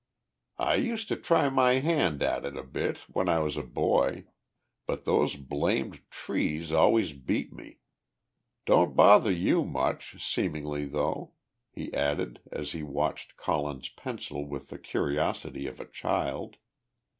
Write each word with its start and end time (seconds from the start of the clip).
"I 0.57 0.77
used 0.77 1.09
to 1.09 1.15
try 1.15 1.47
my 1.49 1.73
hand 1.73 2.23
at 2.23 2.43
it 2.43 2.57
a 2.57 2.63
bit 2.63 2.97
when 3.07 3.29
I 3.29 3.37
was 3.37 3.55
a 3.55 3.61
boy, 3.61 4.25
but 4.87 5.05
those 5.05 5.35
blamed 5.35 5.99
trees 6.09 6.71
always 6.71 7.13
beat 7.13 7.53
me... 7.53 7.77
don't 8.65 8.95
bother 8.95 9.31
you 9.31 9.63
much, 9.63 10.17
seemingly 10.25 10.85
though," 10.87 11.33
he 11.71 11.93
added, 11.93 12.41
as 12.51 12.71
he 12.71 12.81
watched 12.81 13.37
Colin's 13.37 13.89
pencil 13.89 14.43
with 14.47 14.69
the 14.69 14.79
curiosity 14.79 15.67
of 15.67 15.79
a 15.79 15.85
child. 15.85 16.57